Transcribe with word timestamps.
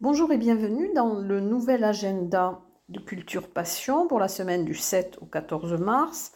Bonjour 0.00 0.32
et 0.32 0.38
bienvenue 0.38 0.90
dans 0.94 1.14
le 1.14 1.40
nouvel 1.40 1.84
agenda 1.84 2.60
de 2.88 3.00
Culture 3.00 3.48
Passion 3.48 4.08
pour 4.08 4.18
la 4.18 4.28
semaine 4.28 4.64
du 4.64 4.74
7 4.74 5.18
au 5.20 5.26
14 5.26 5.78
mars. 5.78 6.32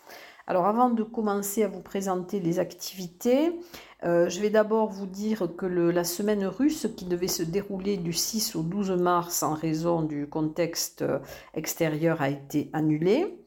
Alors 0.46 0.66
avant 0.66 0.90
de 0.90 1.02
commencer 1.02 1.62
à 1.62 1.68
vous 1.68 1.80
présenter 1.80 2.40
les 2.40 2.58
activités, 2.58 3.58
euh, 4.04 4.28
je 4.28 4.40
vais 4.40 4.50
d'abord 4.50 4.90
vous 4.90 5.06
dire 5.06 5.48
que 5.56 5.64
la 5.64 6.04
semaine 6.04 6.44
russe 6.44 6.86
qui 6.94 7.06
devait 7.06 7.26
se 7.26 7.42
dérouler 7.42 7.96
du 7.96 8.12
6 8.12 8.54
au 8.54 8.62
12 8.62 8.90
mars 8.92 9.42
en 9.42 9.54
raison 9.54 10.02
du 10.02 10.26
contexte 10.26 11.00
euh, 11.00 11.20
extérieur 11.54 12.20
a 12.20 12.28
été 12.28 12.68
annulée. 12.74 13.38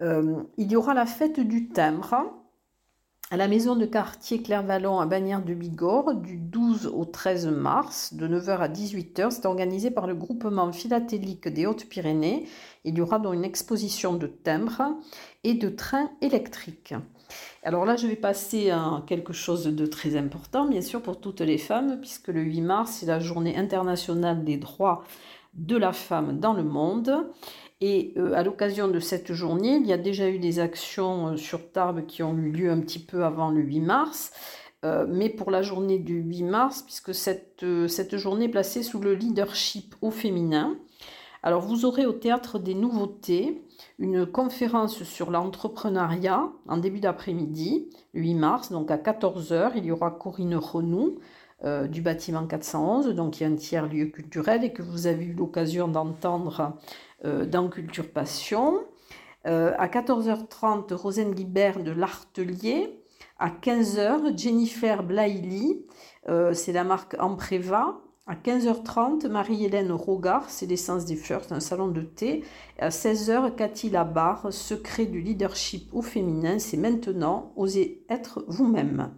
Euh, 0.00 0.42
il 0.56 0.72
y 0.72 0.76
aura 0.76 0.94
la 0.94 1.04
fête 1.04 1.40
du 1.40 1.68
timbre 1.68 2.41
à 3.32 3.38
la 3.38 3.48
maison 3.48 3.76
de 3.76 3.86
quartier 3.86 4.42
Clairvallon 4.42 5.00
à 5.00 5.06
Bagnères 5.06 5.42
de 5.42 5.54
Bigorre 5.54 6.16
du 6.16 6.36
12 6.36 6.92
au 6.94 7.06
13 7.06 7.46
mars 7.46 8.12
de 8.12 8.28
9h 8.28 8.58
à 8.58 8.68
18h. 8.68 9.30
C'est 9.30 9.46
organisé 9.46 9.90
par 9.90 10.06
le 10.06 10.14
groupement 10.14 10.70
philatélique 10.70 11.48
des 11.48 11.64
Hautes-Pyrénées. 11.64 12.46
Il 12.84 12.94
y 12.94 13.00
aura 13.00 13.18
donc 13.18 13.32
une 13.32 13.46
exposition 13.46 14.12
de 14.12 14.26
timbres 14.26 14.82
et 15.44 15.54
de 15.54 15.70
trains 15.70 16.10
électriques. 16.20 16.92
Alors 17.62 17.86
là, 17.86 17.96
je 17.96 18.06
vais 18.06 18.16
passer 18.16 18.68
à 18.68 19.02
quelque 19.06 19.32
chose 19.32 19.64
de 19.64 19.86
très 19.86 20.14
important, 20.14 20.68
bien 20.68 20.82
sûr, 20.82 21.00
pour 21.00 21.18
toutes 21.18 21.40
les 21.40 21.56
femmes, 21.56 22.00
puisque 22.00 22.28
le 22.28 22.42
8 22.42 22.60
mars, 22.60 22.98
c'est 23.00 23.06
la 23.06 23.18
journée 23.18 23.56
internationale 23.56 24.44
des 24.44 24.58
droits 24.58 25.04
de 25.54 25.78
la 25.78 25.94
femme 25.94 26.38
dans 26.38 26.52
le 26.52 26.64
monde. 26.64 27.30
Et 27.84 28.14
euh, 28.16 28.32
à 28.34 28.44
l'occasion 28.44 28.86
de 28.86 29.00
cette 29.00 29.32
journée, 29.32 29.74
il 29.74 29.86
y 29.86 29.92
a 29.92 29.98
déjà 29.98 30.30
eu 30.30 30.38
des 30.38 30.60
actions 30.60 31.32
euh, 31.32 31.36
sur 31.36 31.72
Tarbes 31.72 32.06
qui 32.06 32.22
ont 32.22 32.32
eu 32.36 32.52
lieu 32.52 32.70
un 32.70 32.78
petit 32.78 33.00
peu 33.00 33.24
avant 33.24 33.50
le 33.50 33.60
8 33.60 33.80
mars. 33.80 34.32
Euh, 34.84 35.04
mais 35.08 35.28
pour 35.28 35.50
la 35.50 35.62
journée 35.62 35.98
du 35.98 36.20
8 36.20 36.44
mars, 36.44 36.82
puisque 36.82 37.12
cette, 37.12 37.64
cette 37.88 38.16
journée 38.16 38.44
est 38.44 38.48
placée 38.48 38.84
sous 38.84 39.00
le 39.00 39.14
leadership 39.14 39.96
au 40.00 40.12
féminin. 40.12 40.76
Alors 41.42 41.62
vous 41.62 41.84
aurez 41.84 42.06
au 42.06 42.12
théâtre 42.12 42.60
des 42.60 42.74
nouveautés 42.74 43.64
une 43.98 44.26
conférence 44.26 45.02
sur 45.02 45.32
l'entrepreneuriat 45.32 46.52
en 46.68 46.76
début 46.76 47.00
d'après-midi, 47.00 47.90
le 48.14 48.20
8 48.20 48.34
mars, 48.34 48.70
donc 48.70 48.92
à 48.92 48.96
14h. 48.96 49.72
Il 49.74 49.86
y 49.86 49.90
aura 49.90 50.12
Corinne 50.12 50.54
Renou, 50.54 51.18
du 51.64 52.02
bâtiment 52.02 52.44
411, 52.44 53.14
donc 53.14 53.38
il 53.38 53.44
y 53.44 53.46
a 53.46 53.48
un 53.48 53.54
tiers 53.54 53.86
lieu 53.86 54.06
culturel 54.06 54.64
et 54.64 54.72
que 54.72 54.82
vous 54.82 55.06
avez 55.06 55.24
eu 55.24 55.32
l'occasion 55.32 55.86
d'entendre 55.86 56.76
euh, 57.24 57.46
dans 57.46 57.68
Culture 57.68 58.10
Passion. 58.10 58.80
Euh, 59.46 59.72
à 59.78 59.86
14h30, 59.86 60.92
Rosane 60.92 61.34
Guibert 61.34 61.80
de 61.80 61.92
l'Artelier. 61.92 62.98
À 63.38 63.48
15h, 63.48 64.36
Jennifer 64.36 65.04
Blaili, 65.04 65.84
euh, 66.28 66.52
c'est 66.52 66.72
la 66.72 66.82
marque 66.82 67.14
Ampréva. 67.20 68.00
À 68.26 68.34
15h30, 68.34 69.28
Marie-Hélène 69.28 69.92
Rogard, 69.92 70.48
c'est 70.48 70.66
l'essence 70.66 71.04
des 71.04 71.16
fleurs, 71.16 71.42
un 71.50 71.60
salon 71.60 71.88
de 71.88 72.02
thé. 72.02 72.44
À 72.80 72.88
16h, 72.88 73.54
Cathy 73.54 73.90
Labarre, 73.90 74.52
secret 74.52 75.06
du 75.06 75.20
leadership 75.20 75.88
au 75.92 76.02
féminin, 76.02 76.58
c'est 76.58 76.76
maintenant, 76.76 77.52
osez 77.54 78.04
être 78.08 78.44
vous-même. 78.48 79.12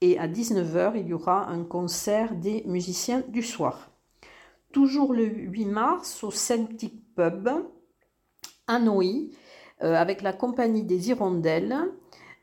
Et 0.00 0.18
à 0.18 0.28
19h, 0.28 0.92
il 0.96 1.08
y 1.08 1.12
aura 1.12 1.48
un 1.48 1.64
concert 1.64 2.36
des 2.36 2.62
musiciens 2.66 3.22
du 3.28 3.42
soir. 3.42 3.90
Toujours 4.72 5.12
le 5.12 5.24
8 5.24 5.64
mars, 5.64 6.22
au 6.22 6.30
Celtic 6.30 7.14
Pub 7.14 7.48
à 8.68 8.78
euh, 8.78 9.94
avec 9.94 10.22
la 10.22 10.32
compagnie 10.32 10.84
des 10.84 11.08
Hirondelles. 11.08 11.76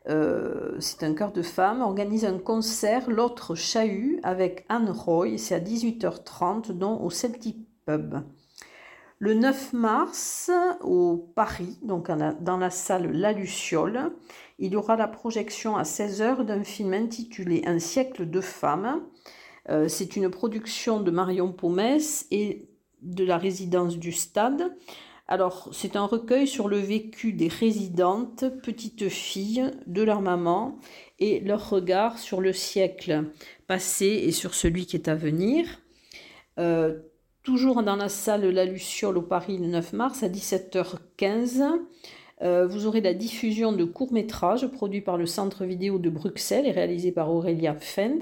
Euh, 0.08 0.76
c'est 0.80 1.02
un 1.02 1.14
cœur 1.14 1.32
de 1.32 1.42
femme, 1.42 1.80
organise 1.80 2.24
un 2.24 2.38
concert, 2.38 3.10
l'autre 3.10 3.54
chahut, 3.54 4.20
avec 4.22 4.64
Anne 4.68 4.90
Roy, 4.90 5.38
c'est 5.38 5.54
à 5.54 5.60
18h30, 5.60 6.72
dont 6.72 7.00
au 7.00 7.10
Celtic 7.10 7.66
Pub. 7.86 8.16
Le 9.18 9.32
9 9.32 9.72
mars, 9.72 10.50
au 10.82 11.16
Paris, 11.34 11.78
donc 11.82 12.10
dans 12.40 12.58
la 12.58 12.70
salle 12.70 13.12
La 13.12 13.32
Luciole, 13.32 14.12
il 14.58 14.72
y 14.72 14.76
aura 14.76 14.96
la 14.96 15.08
projection 15.08 15.76
à 15.76 15.84
16h 15.84 16.44
d'un 16.44 16.64
film 16.64 16.92
intitulé 16.92 17.62
Un 17.64 17.78
siècle 17.78 18.28
de 18.28 18.42
femmes. 18.42 19.02
Euh, 19.70 19.88
c'est 19.88 20.16
une 20.16 20.28
production 20.28 21.00
de 21.00 21.10
Marion 21.10 21.50
Pomès 21.50 22.26
et 22.30 22.68
de 23.00 23.24
la 23.24 23.38
résidence 23.38 23.96
du 23.96 24.12
stade. 24.12 24.76
Alors, 25.28 25.70
c'est 25.72 25.96
un 25.96 26.04
recueil 26.04 26.46
sur 26.46 26.68
le 26.68 26.78
vécu 26.78 27.32
des 27.32 27.48
résidentes, 27.48 28.44
petites 28.62 29.08
filles, 29.08 29.70
de 29.86 30.02
leur 30.02 30.20
maman 30.20 30.78
et 31.18 31.40
leur 31.40 31.70
regard 31.70 32.18
sur 32.18 32.42
le 32.42 32.52
siècle 32.52 33.24
passé 33.66 34.06
et 34.06 34.30
sur 34.30 34.54
celui 34.54 34.84
qui 34.84 34.96
est 34.96 35.08
à 35.08 35.14
venir. 35.14 35.80
Euh, 36.58 36.98
toujours 37.46 37.84
dans 37.84 37.94
la 37.94 38.08
salle 38.08 38.44
La 38.48 38.64
Luciole 38.64 39.16
au 39.18 39.22
Paris 39.22 39.56
le 39.58 39.68
9 39.68 39.92
mars 39.92 40.24
à 40.24 40.28
17h15. 40.28 41.62
Euh, 42.42 42.66
vous 42.66 42.86
aurez 42.86 43.00
la 43.00 43.14
diffusion 43.14 43.70
de 43.70 43.84
courts-métrages 43.84 44.66
produits 44.66 45.00
par 45.00 45.16
le 45.16 45.26
Centre 45.26 45.64
vidéo 45.64 46.00
de 46.00 46.10
Bruxelles 46.10 46.66
et 46.66 46.72
réalisés 46.72 47.12
par 47.12 47.30
Aurélia 47.30 47.76
Fend. 47.76 48.18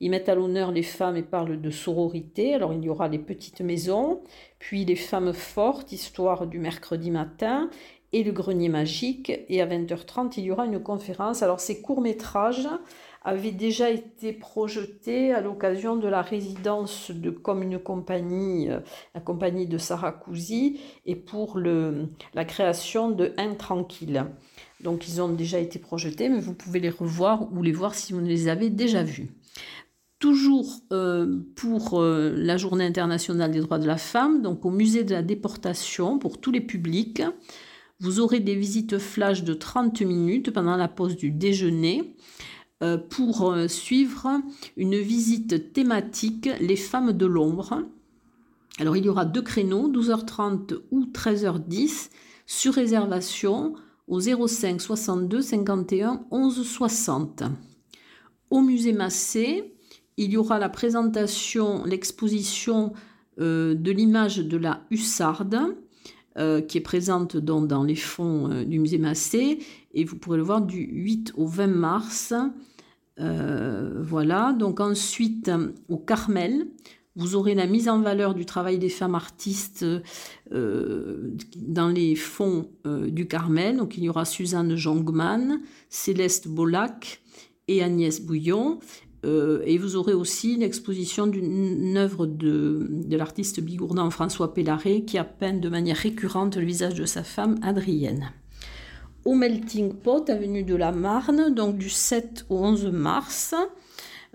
Ils 0.00 0.10
mettent 0.10 0.30
à 0.30 0.34
l'honneur 0.34 0.72
les 0.72 0.82
femmes 0.82 1.18
et 1.18 1.22
parlent 1.22 1.60
de 1.60 1.70
sororité. 1.70 2.54
Alors 2.54 2.72
il 2.72 2.82
y 2.82 2.88
aura 2.88 3.08
les 3.08 3.18
petites 3.18 3.60
maisons, 3.60 4.22
puis 4.58 4.86
les 4.86 4.96
femmes 4.96 5.34
fortes, 5.34 5.92
histoire 5.92 6.46
du 6.46 6.58
mercredi 6.58 7.10
matin, 7.10 7.68
et 8.14 8.24
le 8.24 8.32
grenier 8.32 8.70
magique. 8.70 9.30
Et 9.50 9.60
à 9.60 9.66
20h30, 9.66 10.34
il 10.38 10.44
y 10.44 10.50
aura 10.50 10.64
une 10.64 10.82
conférence. 10.82 11.42
Alors 11.42 11.60
ces 11.60 11.82
courts-métrages 11.82 12.68
avaient 13.24 13.52
déjà 13.52 13.90
été 13.90 14.32
projetés 14.32 15.32
à 15.32 15.40
l'occasion 15.40 15.96
de 15.96 16.06
la 16.06 16.20
résidence 16.20 17.10
de 17.10 17.30
Comme 17.30 17.78
compagnie, 17.78 18.70
euh, 18.70 18.80
la 19.14 19.20
compagnie 19.20 19.66
de 19.66 19.78
Sarah 19.78 20.12
Cousy, 20.12 20.78
et 21.06 21.16
pour 21.16 21.58
le, 21.58 22.08
la 22.34 22.44
création 22.44 23.10
de 23.10 23.32
Un 23.38 23.54
Tranquille. 23.54 24.26
Donc 24.82 25.08
ils 25.08 25.22
ont 25.22 25.30
déjà 25.30 25.58
été 25.58 25.78
projetés, 25.78 26.28
mais 26.28 26.40
vous 26.40 26.54
pouvez 26.54 26.80
les 26.80 26.90
revoir 26.90 27.50
ou 27.52 27.62
les 27.62 27.72
voir 27.72 27.94
si 27.94 28.12
vous 28.12 28.20
ne 28.20 28.28
les 28.28 28.48
avez 28.48 28.68
déjà 28.68 29.02
vus. 29.02 29.30
Toujours 30.18 30.80
euh, 30.92 31.40
pour 31.56 32.00
euh, 32.00 32.34
la 32.36 32.58
Journée 32.58 32.84
internationale 32.84 33.50
des 33.50 33.60
droits 33.60 33.78
de 33.78 33.86
la 33.86 33.96
femme, 33.96 34.42
donc 34.42 34.66
au 34.66 34.70
musée 34.70 35.02
de 35.02 35.12
la 35.12 35.22
déportation 35.22 36.18
pour 36.18 36.38
tous 36.38 36.52
les 36.52 36.60
publics, 36.60 37.22
vous 38.00 38.20
aurez 38.20 38.40
des 38.40 38.54
visites 38.54 38.98
flash 38.98 39.44
de 39.44 39.54
30 39.54 40.02
minutes 40.02 40.50
pendant 40.50 40.76
la 40.76 40.88
pause 40.88 41.16
du 41.16 41.30
déjeuner 41.30 42.16
pour 43.10 43.54
suivre 43.68 44.40
une 44.76 44.96
visite 44.96 45.72
thématique 45.72 46.48
Les 46.60 46.76
femmes 46.76 47.12
de 47.12 47.26
l'ombre. 47.26 47.82
Alors 48.78 48.96
il 48.96 49.04
y 49.04 49.08
aura 49.08 49.24
deux 49.24 49.42
créneaux, 49.42 49.88
12h30 49.90 50.80
ou 50.90 51.04
13h10, 51.04 52.10
sur 52.46 52.74
réservation 52.74 53.74
au 54.08 54.20
05 54.20 54.80
62 54.80 55.40
51 55.40 56.24
11 56.30 56.66
60. 56.66 57.42
Au 58.50 58.60
musée 58.60 58.92
Massé, 58.92 59.74
il 60.16 60.32
y 60.32 60.36
aura 60.36 60.58
la 60.58 60.68
présentation, 60.68 61.84
l'exposition 61.84 62.92
euh, 63.40 63.74
de 63.74 63.90
l'image 63.90 64.38
de 64.38 64.56
la 64.56 64.82
hussarde, 64.90 65.76
euh, 66.36 66.60
qui 66.60 66.78
est 66.78 66.82
présente 66.82 67.36
dans 67.36 67.84
les 67.84 67.96
fonds 67.96 68.50
euh, 68.50 68.64
du 68.64 68.78
musée 68.78 68.98
Massé, 68.98 69.58
et 69.92 70.04
vous 70.04 70.16
pourrez 70.16 70.36
le 70.36 70.44
voir 70.44 70.60
du 70.60 70.84
8 70.84 71.32
au 71.36 71.46
20 71.46 71.66
mars. 71.68 72.34
Voilà, 73.16 74.52
donc 74.52 74.80
ensuite 74.80 75.50
au 75.88 75.96
Carmel, 75.96 76.66
vous 77.16 77.36
aurez 77.36 77.54
la 77.54 77.66
mise 77.66 77.88
en 77.88 78.00
valeur 78.00 78.34
du 78.34 78.44
travail 78.44 78.78
des 78.78 78.88
femmes 78.88 79.14
artistes 79.14 79.86
dans 80.50 81.88
les 81.88 82.16
fonds 82.16 82.68
du 82.84 83.28
Carmel. 83.28 83.76
Donc 83.76 83.96
il 83.96 84.04
y 84.04 84.08
aura 84.08 84.24
Suzanne 84.24 84.74
Jongman, 84.74 85.60
Céleste 85.88 86.48
Bolac 86.48 87.22
et 87.68 87.82
Agnès 87.82 88.20
Bouillon. 88.20 88.80
Euh, 89.24 89.62
et 89.64 89.78
vous 89.78 89.96
aurez 89.96 90.12
aussi 90.12 90.56
l'exposition 90.56 91.26
d'une 91.26 91.96
œuvre 91.96 92.26
de, 92.26 92.86
l'artiste 93.10 93.60
bigourdan 93.60 94.10
François 94.10 94.52
Pellaret 94.52 95.02
qui 95.02 95.18
a 95.18 95.24
peint 95.24 95.54
de 95.54 95.68
manière 95.68 95.96
récurrente 95.96 96.56
le 96.56 96.64
visage 96.64 96.94
de 96.94 97.06
sa 97.06 97.22
femme 97.22 97.58
Adrienne. 97.62 98.32
Au 99.24 99.34
Melting 99.34 99.94
Pot, 99.94 100.28
avenue 100.28 100.64
de 100.64 100.74
la 100.74 100.92
Marne, 100.92 101.54
donc 101.54 101.78
du 101.78 101.88
7 101.88 102.44
au 102.50 102.58
11 102.58 102.88
mars, 102.92 103.54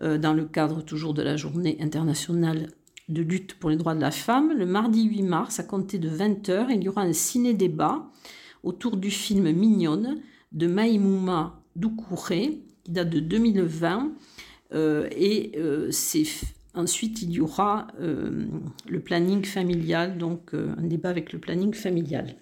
euh, 0.02 0.18
dans 0.18 0.34
le 0.34 0.46
cadre 0.46 0.82
toujours 0.82 1.14
de 1.14 1.22
la 1.22 1.38
journée 1.38 1.78
internationale 1.80 2.72
de 3.08 3.22
lutte 3.22 3.54
pour 3.54 3.70
les 3.70 3.76
droits 3.76 3.94
de 3.94 4.02
la 4.02 4.10
femme, 4.10 4.52
le 4.58 4.66
mardi 4.66 5.04
8 5.04 5.22
mars, 5.22 5.60
à 5.60 5.64
compter 5.64 6.00
de 6.00 6.10
20h, 6.10 6.70
il 6.72 6.84
y 6.84 6.90
aura 6.90 7.04
un 7.04 7.14
ciné-débat 7.14 8.10
autour 8.64 8.98
du 8.98 9.12
film 9.12 9.52
Mignonne 9.52 10.22
de 10.54 10.66
Maïmouma 10.66 11.62
Doucouré, 11.76 12.64
qui 12.84 12.92
date 12.92 13.12
de 13.12 13.20
2020 13.20 14.12
euh, 14.74 15.08
et 15.12 15.52
euh, 15.58 15.92
ensuite 16.74 17.22
il 17.22 17.30
y 17.30 17.40
aura 17.40 17.88
le 18.00 19.00
planning 19.02 19.46
familial, 19.46 20.18
donc 20.18 20.56
un 20.56 20.82
débat 20.82 21.10
avec 21.10 21.32
le 21.32 21.38
planning 21.38 21.76
familial. 21.76 22.38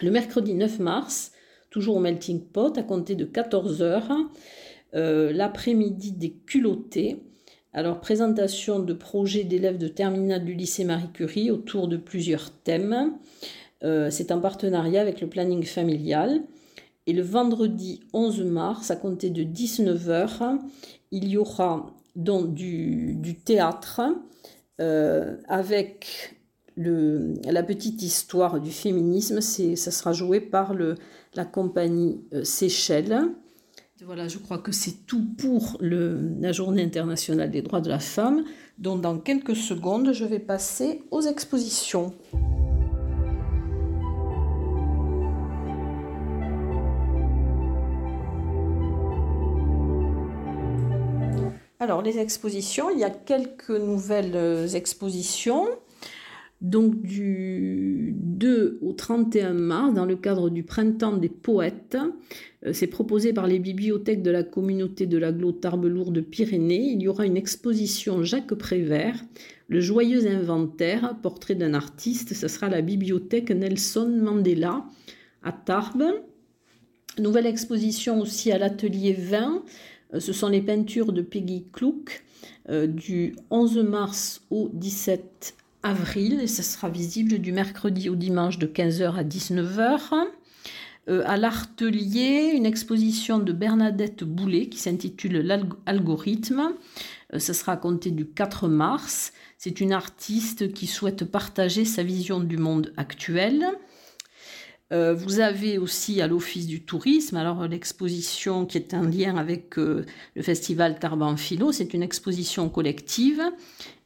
Le 0.00 0.12
mercredi 0.12 0.54
9 0.54 0.78
mars, 0.78 1.32
toujours 1.72 1.96
au 1.96 2.00
Melting 2.00 2.40
Pot, 2.40 2.78
à 2.78 2.84
compter 2.84 3.16
de 3.16 3.24
14h, 3.24 4.02
l'après-midi 4.92 6.12
des 6.12 6.30
culottés. 6.30 7.24
Alors, 7.72 8.00
présentation 8.00 8.78
de 8.78 8.92
projets 8.92 9.44
d'élèves 9.44 9.78
de 9.78 9.88
terminale 9.88 10.44
du 10.44 10.54
lycée 10.54 10.84
Marie 10.84 11.10
Curie 11.12 11.50
autour 11.50 11.88
de 11.88 11.96
plusieurs 11.96 12.50
thèmes. 12.50 13.14
C'est 13.80 14.30
en 14.30 14.40
partenariat 14.40 15.00
avec 15.00 15.22
le 15.22 15.28
planning 15.28 15.64
familial. 15.64 16.42
Et 17.06 17.12
le 17.12 17.22
vendredi 17.22 18.00
11 18.12 18.42
mars, 18.42 18.90
à 18.90 18.96
compter 18.96 19.30
de 19.30 19.42
19h, 19.42 20.58
il 21.10 21.28
y 21.28 21.36
aura 21.36 21.86
donc 22.14 22.54
du, 22.54 23.18
théâtre 23.44 24.00
euh, 24.80 25.36
avec 25.48 26.36
la 26.76 27.62
petite 27.62 28.02
histoire 28.02 28.60
du 28.60 28.70
féminisme. 28.70 29.40
Ça 29.40 29.90
sera 29.90 30.12
joué 30.12 30.40
par 30.40 30.74
la 31.34 31.44
compagnie 31.44 32.20
euh, 32.34 32.44
Seychelles. 32.44 33.28
Voilà, 34.04 34.26
je 34.26 34.38
crois 34.38 34.58
que 34.58 34.72
c'est 34.72 35.06
tout 35.06 35.24
pour 35.38 35.78
la 35.80 36.50
Journée 36.50 36.82
internationale 36.82 37.52
des 37.52 37.62
droits 37.62 37.80
de 37.80 37.88
la 37.88 38.00
femme. 38.00 38.44
Donc 38.78 39.00
dans 39.00 39.16
quelques 39.18 39.54
secondes, 39.54 40.12
je 40.12 40.24
vais 40.24 40.40
passer 40.40 41.04
aux 41.12 41.20
expositions. 41.20 42.12
Alors, 51.82 52.00
les 52.00 52.20
expositions, 52.20 52.90
il 52.90 53.00
y 53.00 53.04
a 53.04 53.10
quelques 53.10 53.70
nouvelles 53.70 54.36
euh, 54.36 54.68
expositions. 54.68 55.66
Donc, 56.62 57.02
du 57.02 58.14
2 58.16 58.78
au 58.82 58.92
31 58.92 59.52
mars, 59.52 59.92
dans 59.92 60.04
le 60.04 60.14
cadre 60.14 60.48
du 60.48 60.62
Printemps 60.62 61.16
des 61.16 61.28
poètes, 61.28 61.98
euh, 62.64 62.72
c'est 62.72 62.86
proposé 62.86 63.32
par 63.32 63.48
les 63.48 63.58
bibliothèques 63.58 64.22
de 64.22 64.30
la 64.30 64.44
communauté 64.44 65.06
de 65.06 65.18
la 65.18 65.32
Glotte 65.32 65.60
Tarbes-Lourdes 65.60 66.22
Pyrénées. 66.22 66.92
Il 66.92 67.02
y 67.02 67.08
aura 67.08 67.26
une 67.26 67.36
exposition 67.36 68.22
Jacques 68.22 68.54
Prévert, 68.54 69.20
le 69.66 69.80
joyeux 69.80 70.28
inventaire, 70.28 71.16
portrait 71.20 71.56
d'un 71.56 71.74
artiste. 71.74 72.32
Ce 72.32 72.46
sera 72.46 72.68
la 72.68 72.80
bibliothèque 72.80 73.50
Nelson 73.50 74.20
Mandela 74.22 74.84
à 75.42 75.50
Tarbes. 75.50 76.12
Nouvelle 77.18 77.46
exposition 77.46 78.20
aussi 78.20 78.52
à 78.52 78.58
l'atelier 78.58 79.12
20 79.12 79.64
euh, 80.14 80.20
ce 80.20 80.32
sont 80.32 80.48
les 80.48 80.62
peintures 80.62 81.12
de 81.12 81.22
Peggy 81.22 81.66
Klook 81.72 82.22
euh, 82.68 82.86
du 82.86 83.34
11 83.50 83.78
mars 83.78 84.42
au 84.50 84.70
17 84.72 85.56
avril 85.82 86.40
et 86.40 86.46
ça 86.46 86.62
sera 86.62 86.88
visible 86.88 87.38
du 87.38 87.52
mercredi 87.52 88.08
au 88.08 88.14
dimanche 88.14 88.58
de 88.58 88.66
15h 88.66 89.14
à 89.14 89.24
19h. 89.24 90.26
Euh, 91.08 91.22
à 91.26 91.36
l'Artelier, 91.36 92.52
une 92.54 92.66
exposition 92.66 93.38
de 93.38 93.52
Bernadette 93.52 94.22
Boulet 94.24 94.68
qui 94.68 94.78
s'intitule 94.78 95.38
L'algorithme. 95.38 96.74
ce 97.36 97.52
sera 97.52 97.72
à 97.72 97.76
compter 97.76 98.10
du 98.10 98.26
4 98.26 98.68
mars. 98.68 99.32
C'est 99.58 99.80
une 99.80 99.92
artiste 99.92 100.72
qui 100.72 100.86
souhaite 100.86 101.24
partager 101.24 101.84
sa 101.84 102.02
vision 102.02 102.40
du 102.40 102.56
monde 102.56 102.92
actuel. 102.96 103.66
Euh, 104.92 105.14
vous 105.14 105.40
avez 105.40 105.78
aussi 105.78 106.20
à 106.20 106.26
l'Office 106.26 106.66
du 106.66 106.84
tourisme, 106.84 107.36
alors 107.36 107.66
l'exposition 107.66 108.66
qui 108.66 108.76
est 108.76 108.92
en 108.92 109.02
lien 109.02 109.36
avec 109.36 109.78
euh, 109.78 110.04
le 110.36 110.42
festival 110.42 110.98
Tarban 110.98 111.36
Philo, 111.36 111.72
c'est 111.72 111.94
une 111.94 112.02
exposition 112.02 112.68
collective 112.68 113.40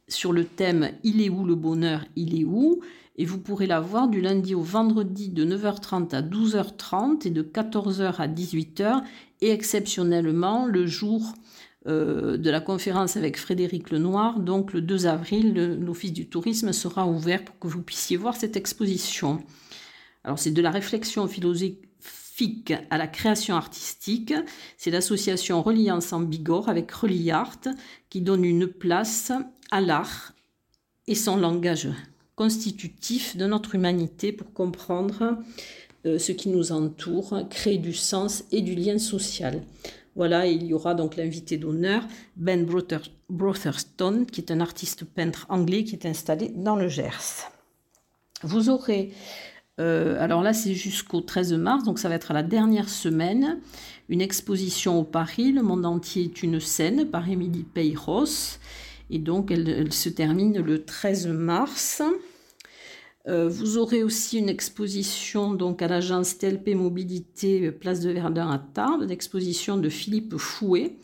sur 0.07 0.33
le 0.33 0.45
thème 0.45 0.91
Il 1.03 1.21
est 1.21 1.29
où 1.29 1.45
le 1.45 1.55
bonheur? 1.55 2.05
Il 2.15 2.39
est 2.39 2.45
où? 2.45 2.81
Et 3.17 3.25
vous 3.25 3.39
pourrez 3.39 3.65
la 3.65 3.79
voir 3.79 4.07
du 4.07 4.21
lundi 4.21 4.53
au 4.53 4.61
vendredi 4.61 5.29
de 5.29 5.43
9h30 5.43 6.13
à 6.15 6.21
12h30 6.21 7.27
et 7.27 7.31
de 7.31 7.41
14h 7.41 8.15
à 8.17 8.27
18h 8.27 9.03
et 9.41 9.49
exceptionnellement 9.49 10.65
le 10.65 10.85
jour 10.85 11.33
euh, 11.87 12.37
de 12.37 12.49
la 12.49 12.59
conférence 12.59 13.15
avec 13.15 13.37
Frédéric 13.37 13.91
Lenoir, 13.91 14.39
donc 14.39 14.73
le 14.73 14.81
2 14.81 15.07
avril, 15.07 15.79
l'Office 15.79 16.11
du 16.11 16.27
tourisme 16.27 16.73
sera 16.73 17.07
ouvert 17.07 17.45
pour 17.45 17.57
que 17.59 17.67
vous 17.67 17.81
puissiez 17.81 18.17
voir 18.17 18.35
cette 18.35 18.57
exposition. 18.57 19.41
Alors 20.23 20.37
c'est 20.37 20.51
de 20.51 20.61
la 20.61 20.71
réflexion 20.71 21.27
philosophique 21.27 22.73
à 22.89 22.97
la 22.97 23.07
création 23.07 23.55
artistique. 23.55 24.33
C'est 24.75 24.91
l'association 24.91 25.61
Reliance 25.63 26.11
en 26.11 26.19
Bigorre 26.19 26.67
avec 26.67 26.91
Reliart 26.91 27.61
qui 28.09 28.21
donne 28.21 28.43
une 28.43 28.67
place 28.67 29.31
à 29.71 29.81
l'art 29.81 30.33
et 31.07 31.15
son 31.15 31.37
langage 31.37 31.89
constitutif 32.35 33.35
de 33.35 33.45
notre 33.45 33.75
humanité 33.75 34.31
pour 34.31 34.53
comprendre 34.53 35.37
euh, 36.05 36.19
ce 36.19 36.31
qui 36.31 36.49
nous 36.49 36.71
entoure, 36.71 37.47
créer 37.49 37.77
du 37.77 37.93
sens 37.93 38.43
et 38.51 38.61
du 38.61 38.75
lien 38.75 38.99
social. 38.99 39.63
Voilà, 40.15 40.47
il 40.47 40.65
y 40.65 40.73
aura 40.73 40.95
donc 40.95 41.15
l'invité 41.15 41.57
d'honneur, 41.57 42.03
Ben 42.35 42.65
Brotherstone, 43.29 44.25
qui 44.25 44.41
est 44.41 44.51
un 44.51 44.59
artiste 44.59 45.05
peintre 45.05 45.45
anglais 45.49 45.83
qui 45.83 45.95
est 45.95 46.07
installé 46.07 46.49
dans 46.49 46.75
le 46.75 46.87
Gers. 46.87 47.51
Vous 48.43 48.69
aurez 48.69 49.11
euh, 49.79 50.17
alors 50.19 50.41
là, 50.41 50.53
c'est 50.53 50.73
jusqu'au 50.73 51.21
13 51.21 51.53
mars, 51.53 51.83
donc 51.83 51.99
ça 51.99 52.09
va 52.09 52.15
être 52.15 52.33
la 52.33 52.41
dernière 52.41 52.89
semaine. 52.89 53.59
Une 54.09 54.21
exposition 54.21 54.99
au 54.99 55.03
Paris, 55.03 55.51
Le 55.51 55.61
monde 55.61 55.85
entier 55.85 56.23
est 56.23 56.41
une 56.41 56.59
scène, 56.59 57.05
par 57.05 57.29
Émilie 57.29 57.63
Peyros. 57.63 58.57
Et 59.09 59.19
donc, 59.19 59.51
elle, 59.51 59.93
se 59.93 60.09
termine 60.09 60.59
le 60.59 60.83
13 60.83 61.27
mars. 61.27 62.01
Euh, 63.27 63.49
vous 63.49 63.77
aurez 63.77 64.03
aussi 64.03 64.39
une 64.39 64.49
exposition 64.49 65.57
à 65.79 65.87
l'agence 65.87 66.37
TLP 66.37 66.75
Mobilité 66.75 67.71
Place 67.71 67.99
de 67.99 68.11
Verdun 68.11 68.49
à 68.49 68.59
Tarbes, 68.59 69.03
une 69.03 69.11
exposition 69.11 69.77
de 69.77 69.89
Philippe 69.89 70.37
Fouet 70.37 70.95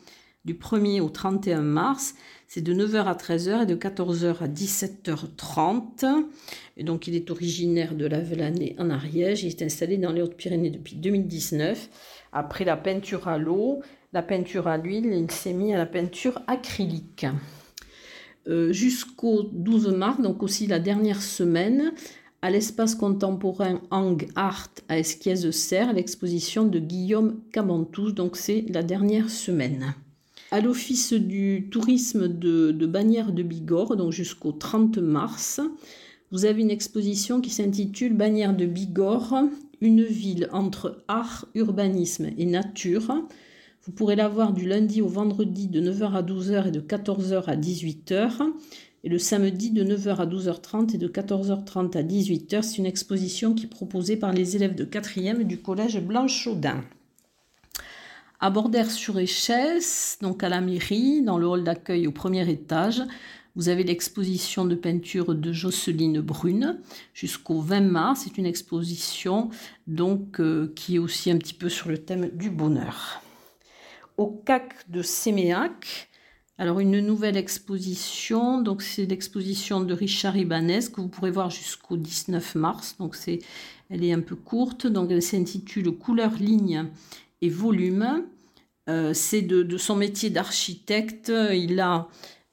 du 0.44 0.54
1er 0.54 1.00
au 1.00 1.08
31 1.08 1.62
mars. 1.62 2.14
C'est 2.46 2.60
de 2.60 2.74
9h 2.74 3.04
à 3.04 3.14
13h 3.14 3.62
et 3.62 3.66
de 3.66 3.74
14h 3.74 4.42
à 4.42 4.48
17h30. 4.48 6.24
Et 6.76 6.84
donc, 6.84 7.06
il 7.06 7.14
est 7.14 7.30
originaire 7.30 7.94
de 7.94 8.06
la 8.06 8.20
Velanée 8.20 8.76
en 8.78 8.90
Ariège. 8.90 9.44
Il 9.44 9.48
est 9.48 9.62
installé 9.62 9.96
dans 9.96 10.12
les 10.12 10.22
Hautes-Pyrénées 10.22 10.70
depuis 10.70 10.96
2019. 10.96 11.88
Après 12.32 12.64
la 12.64 12.76
peinture 12.76 13.28
à 13.28 13.38
l'eau, 13.38 13.80
la 14.12 14.22
peinture 14.22 14.68
à 14.68 14.76
l'huile, 14.76 15.06
il 15.06 15.30
s'est 15.30 15.52
mis 15.52 15.74
à 15.74 15.78
la 15.78 15.86
peinture 15.86 16.40
acrylique. 16.46 17.26
Euh, 18.46 18.72
jusqu'au 18.72 19.44
12 19.52 19.88
mars, 19.88 20.20
donc 20.20 20.42
aussi 20.42 20.66
la 20.66 20.78
dernière 20.78 21.22
semaine, 21.22 21.92
à 22.42 22.50
l'espace 22.50 22.94
contemporain 22.94 23.80
Hang 23.90 24.28
Art 24.34 24.68
à 24.88 24.98
Esquiez-Serre, 24.98 25.94
l'exposition 25.94 26.64
de 26.64 26.78
Guillaume 26.78 27.40
Cabantous. 27.52 28.12
Donc 28.12 28.36
c'est 28.36 28.66
la 28.68 28.82
dernière 28.82 29.30
semaine 29.30 29.94
à 30.50 30.60
l'Office 30.60 31.12
du 31.12 31.68
tourisme 31.68 32.28
de, 32.28 32.70
de 32.70 32.86
Bagnères 32.86 33.32
de 33.32 33.42
Bigorre, 33.42 33.96
donc 33.96 34.12
jusqu'au 34.12 34.52
30 34.52 34.98
mars. 34.98 35.60
Vous 36.30 36.44
avez 36.44 36.62
une 36.62 36.70
exposition 36.70 37.40
qui 37.40 37.50
s'intitule 37.50 38.14
Bagnères 38.14 38.56
de 38.56 38.64
Bigorre, 38.64 39.34
une 39.80 40.04
ville 40.04 40.48
entre 40.52 41.02
art, 41.08 41.46
urbanisme 41.56 42.30
et 42.38 42.46
nature. 42.46 43.24
Vous 43.86 43.92
pourrez 43.92 44.16
la 44.16 44.28
voir 44.28 44.54
du 44.54 44.66
lundi 44.66 45.02
au 45.02 45.08
vendredi 45.08 45.68
de 45.68 45.78
9h 45.78 46.14
à 46.14 46.22
12h 46.22 46.68
et 46.68 46.70
de 46.70 46.80
14h 46.80 47.44
à 47.44 47.54
18h. 47.54 48.50
Et 49.04 49.10
le 49.10 49.18
samedi 49.18 49.72
de 49.72 49.84
9h 49.84 50.16
à 50.16 50.26
12h30 50.26 50.94
et 50.94 50.98
de 50.98 51.06
14h30 51.06 51.98
à 51.98 52.02
18h. 52.02 52.62
C'est 52.62 52.78
une 52.78 52.86
exposition 52.86 53.52
qui 53.52 53.66
est 53.66 53.68
proposée 53.68 54.16
par 54.16 54.32
les 54.32 54.56
élèves 54.56 54.74
de 54.74 54.86
4e 54.86 55.42
du 55.42 55.60
collège 55.60 56.00
Blanche-Chaudin. 56.00 56.82
À 58.40 58.48
Bordère-sur-Échesse, 58.48 60.16
donc 60.22 60.42
à 60.42 60.48
la 60.48 60.62
mairie, 60.62 61.20
dans 61.20 61.36
le 61.36 61.46
hall 61.46 61.62
d'accueil 61.62 62.06
au 62.06 62.12
premier 62.12 62.48
étage, 62.50 63.02
vous 63.54 63.68
avez 63.68 63.84
l'exposition 63.84 64.64
de 64.64 64.76
peinture 64.76 65.34
de 65.34 65.52
Jocelyne 65.52 66.22
Brune 66.22 66.78
jusqu'au 67.12 67.60
20 67.60 67.82
mars. 67.82 68.22
C'est 68.24 68.38
une 68.38 68.46
exposition 68.46 69.50
euh, 69.90 70.72
qui 70.74 70.96
est 70.96 70.98
aussi 70.98 71.30
un 71.30 71.36
petit 71.36 71.54
peu 71.54 71.68
sur 71.68 71.90
le 71.90 71.98
thème 71.98 72.30
du 72.32 72.48
bonheur. 72.48 73.20
Au 74.16 74.28
CAC 74.44 74.90
de 74.90 75.02
Séméac, 75.02 76.08
alors 76.56 76.78
une 76.78 77.00
nouvelle 77.00 77.36
exposition, 77.36 78.60
donc 78.60 78.82
c'est 78.82 79.06
l'exposition 79.06 79.80
de 79.80 79.92
Richard 79.92 80.36
Ibanez 80.36 80.80
que 80.92 81.00
vous 81.00 81.08
pourrez 81.08 81.32
voir 81.32 81.50
jusqu'au 81.50 81.96
19 81.96 82.54
mars. 82.54 82.96
Donc 82.98 83.16
elle 83.90 84.04
est 84.04 84.12
un 84.12 84.20
peu 84.20 84.36
courte, 84.36 84.86
donc 84.86 85.10
elle 85.10 85.22
s'intitule 85.22 85.90
Couleur, 85.90 86.34
ligne 86.34 86.86
et 87.42 87.48
volume. 87.48 88.24
Euh, 88.88 89.12
c'est 89.14 89.42
de, 89.42 89.76
son 89.76 89.96
métier 89.96 90.30
d'architecte. 90.30 91.32
Il 91.52 91.80
a 91.80 92.08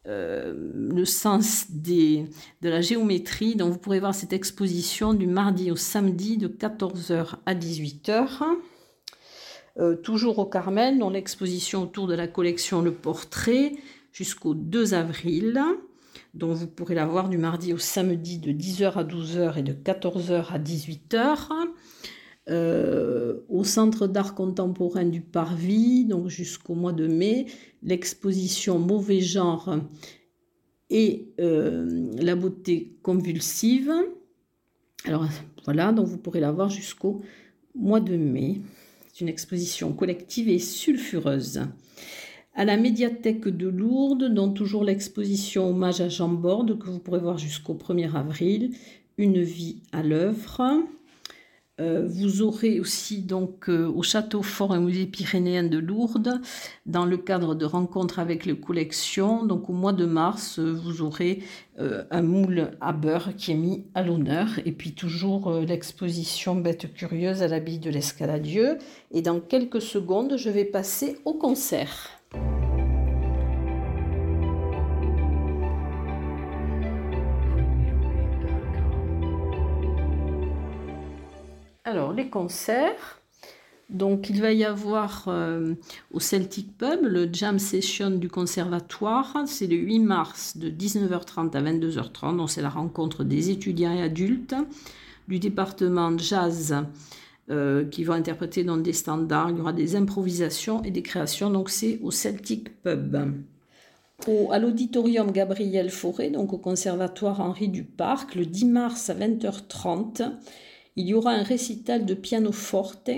euh, 0.08 0.72
le 0.74 1.06
sens 1.06 1.68
de 1.70 2.25
la 2.63 2.82
géométrie. 2.82 3.56
Donc 3.56 3.72
vous 3.72 3.77
pourrez 3.77 4.00
voir 4.00 4.15
cette 4.15 4.34
exposition 4.34 5.13
du 5.13 5.27
mardi 5.27 5.70
au 5.70 5.75
samedi 5.75 6.38
de 6.38 6.48
14h 6.48 7.36
à 7.46 7.53
18h. 7.53 8.41
Euh, 9.80 9.96
toujours 9.96 10.40
au 10.40 10.46
Carmel, 10.46 11.00
dans 11.00 11.10
l'exposition 11.10 11.84
autour 11.84 12.08
de 12.08 12.13
la 12.13 12.28
collection 12.28 12.82
Le 12.82 12.92
Portrait 12.92 13.74
jusqu'au 14.12 14.54
2 14.54 14.94
avril. 14.94 15.62
Donc 16.34 16.51
vous 16.56 16.68
pourrez 16.68 16.96
la 16.96 17.06
voir 17.06 17.30
du 17.30 17.38
mardi 17.38 17.74
au 17.74 17.78
samedi 17.78 18.38
de 18.38 18.51
10h 18.51 18.94
à 18.94 19.04
12h 19.04 19.58
et 19.58 19.63
de 19.63 19.74
14h 19.74 20.51
à 20.51 20.60
18h. 20.60 21.50
au 23.50 23.63
Centre 23.63 24.08
d'art 24.08 24.36
contemporain 24.36 25.06
du 25.06 25.22
Parvis, 25.22 26.06
donc 26.06 26.28
jusqu'au 26.28 26.74
mois 26.74 26.92
de 26.92 27.08
mai, 27.08 27.46
l'exposition 27.82 28.78
Mauvais 28.80 29.22
genre 29.22 29.78
et 30.90 31.34
la 31.38 32.36
beauté 32.36 32.98
convulsive. 33.04 33.92
Alors 35.06 35.25
voilà, 35.66 35.92
donc 35.92 36.08
vous 36.08 36.18
pourrez 36.18 36.42
la 36.42 36.51
voir 36.51 36.70
jusqu'au 36.70 37.22
mois 37.75 38.01
de 38.01 38.18
mai. 38.18 38.62
Une 39.22 39.30
exposition 39.30 39.94
collective 39.94 40.50
et 40.50 40.58
sulfureuse. 40.58 41.62
À 42.56 42.66
la 42.66 42.75
médiathèque 42.75 43.48
de 43.48 43.68
Lourdes, 43.68 44.34
dont 44.34 44.51
toujours 44.51 44.84
l'exposition 44.84 45.70
Hommage 45.70 46.01
à 46.01 46.10
Jean 46.10 46.30
Borde, 46.30 46.80
que 46.80 46.88
vous 46.88 46.98
pourrez 46.98 47.20
voir 47.20 47.38
jusqu'au 47.38 47.75
1er 47.75 48.16
avril, 48.16 48.72
Une 49.20 49.44
vie 49.44 49.84
à 49.92 50.01
l'œuvre. 50.01 50.63
Euh, 51.82 52.06
vous 52.08 52.44
aurez 52.44 52.80
aussi 52.80 53.24
donc 53.24 53.68
euh, 53.68 53.88
au 53.88 54.04
Château 54.04 54.44
Fort 54.44 54.76
et 54.76 54.80
Musée 54.80 55.08
pyrénéen 55.08 55.64
de 55.64 55.80
Lourdes, 55.80 56.40
dans 56.86 57.06
le 57.06 57.18
cadre 57.18 57.56
de 57.56 57.66
rencontres 57.66 58.20
avec 58.20 58.46
les 58.46 58.56
collections, 58.56 59.44
donc 59.44 59.68
au 59.70 59.74
mois 59.74 59.94
de 59.94 60.06
mars, 60.06 60.60
euh, 60.60 60.72
vous 60.72 61.02
aurez 61.02 61.44
un 62.12 62.22
moule 62.22 62.74
à 62.80 62.94
beurre 62.94 63.36
qui 63.36 63.54
est 63.54 63.56
mis 63.56 63.86
à 63.96 64.04
l'honneur, 64.04 64.60
et 64.66 64.72
puis 64.72 64.92
toujours 64.92 65.52
l'exposition 65.62 66.54
Bête 66.54 66.94
curieuse 66.94 67.42
à 67.42 67.48
l'habit 67.48 67.80
de 67.80 67.90
l'escaladieu. 67.90 68.78
Et 69.10 69.24
dans 69.24 69.40
quelques 69.40 69.82
secondes, 69.82 70.36
je 70.38 70.52
vais 70.52 70.66
passer 70.66 71.18
au 71.26 71.34
concert. 71.34 72.22
Alors, 81.91 82.13
les 82.13 82.29
concerts. 82.29 83.19
Donc, 83.89 84.29
il 84.29 84.39
va 84.39 84.53
y 84.53 84.63
avoir 84.63 85.25
euh, 85.27 85.74
au 86.13 86.21
Celtic 86.21 86.77
Pub 86.77 87.01
le 87.01 87.27
jam 87.29 87.60
session 87.60 88.12
du 88.12 88.29
conservatoire. 88.29 89.36
C'est 89.45 89.67
le 89.67 89.75
8 89.75 90.00
mars 90.00 90.55
de 90.55 90.69
19h30 90.69 91.53
à 91.53 91.62
22h30. 91.62 92.38
Donc, 92.38 92.50
c'est 92.50 92.62
la 92.62 92.69
rencontre 92.69 93.25
des 93.25 93.50
étudiants 93.50 93.91
et 93.91 94.01
adultes 94.01 94.55
du 95.27 95.38
département 95.39 96.17
jazz 96.17 96.77
euh, 97.50 97.83
qui 97.83 98.05
vont 98.05 98.13
interpréter 98.13 98.63
dans 98.63 98.77
des 98.77 98.93
standards. 98.93 99.50
Il 99.50 99.57
y 99.57 99.60
aura 99.60 99.74
des 99.74 99.98
improvisations 99.98 100.81
et 100.83 100.91
des 100.91 101.01
créations. 101.01 101.50
Donc, 101.50 101.69
c'est 101.69 102.00
au 102.03 102.12
Celtic 102.12 102.81
Pub. 102.83 103.17
Au, 104.27 104.53
à 104.53 104.60
l'auditorium 104.60 105.29
Gabriel 105.33 105.89
Fauré, 105.89 106.29
donc 106.29 106.53
au 106.53 106.57
conservatoire 106.57 107.41
Henri 107.41 107.67
Duparc, 107.67 108.36
le 108.36 108.45
10 108.45 108.65
mars 108.67 109.10
à 109.10 109.15
20h30 109.15 110.31
il 110.95 111.07
y 111.07 111.13
aura 111.13 111.31
un 111.31 111.43
récital 111.43 112.05
de 112.05 112.13
piano 112.13 112.51
forte 112.51 113.10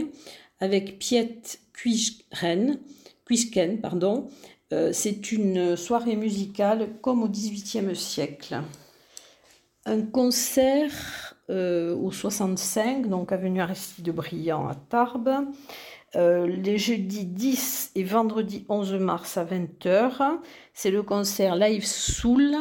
avec 0.59 0.99
Piet 0.99 1.41
Quisken. 1.73 2.79
Pardon. 3.81 4.27
Euh, 4.71 4.91
c'est 4.93 5.31
une 5.31 5.75
soirée 5.75 6.15
musicale 6.15 6.89
comme 7.01 7.23
au 7.23 7.29
XVIIIe 7.29 7.95
siècle. 7.95 8.61
Un 9.85 10.01
concert 10.01 11.32
euh, 11.49 11.95
au 11.95 12.11
65, 12.11 13.07
donc 13.09 13.31
avenue 13.31 13.61
Aristide 13.61 14.09
Briand 14.11 14.67
à 14.67 14.75
Tarbes. 14.75 15.45
Euh, 16.15 16.45
les 16.45 16.77
jeudis 16.77 17.25
10 17.25 17.91
et 17.95 18.03
vendredi 18.03 18.65
11 18.69 18.93
mars 18.93 19.37
à 19.37 19.45
20h. 19.45 20.37
C'est 20.75 20.91
le 20.91 21.01
concert 21.01 21.55
Live 21.55 21.85
Soul, 21.85 22.55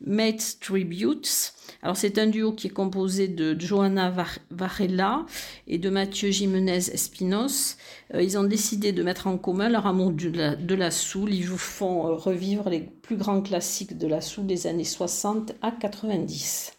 Mates 0.00 0.56
Tributes. 0.60 1.52
Alors 1.82 1.96
c'est 1.96 2.18
un 2.18 2.26
duo 2.26 2.52
qui 2.52 2.68
est 2.68 2.70
composé 2.70 3.28
de 3.28 3.54
Johanna 3.58 4.14
Varela 4.50 5.26
et 5.66 5.76
de 5.76 5.90
Mathieu 5.90 6.30
Jimenez 6.30 6.90
Espinos. 6.90 7.76
Euh, 8.14 8.22
ils 8.22 8.38
ont 8.38 8.44
décidé 8.44 8.92
de 8.92 9.02
mettre 9.02 9.26
en 9.26 9.36
commun 9.36 9.68
leur 9.68 9.86
amour 9.86 10.12
de 10.12 10.30
la, 10.30 10.56
de 10.56 10.74
la 10.74 10.90
soul. 10.90 11.34
Ils 11.34 11.46
vous 11.46 11.58
font 11.58 12.16
revivre 12.16 12.70
les 12.70 12.80
plus 12.80 13.16
grands 13.16 13.42
classiques 13.42 13.98
de 13.98 14.06
la 14.06 14.22
soul 14.22 14.46
des 14.46 14.66
années 14.66 14.84
60 14.84 15.52
à 15.60 15.70
90. 15.70 16.75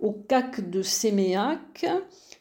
Au 0.00 0.12
CAC 0.12 0.70
de 0.70 0.80
Séméac, 0.80 1.86